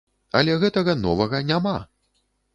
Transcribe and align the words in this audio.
Але 0.39 0.55
гэтага 0.63 0.95
новага 1.03 1.43
няма! 1.53 1.77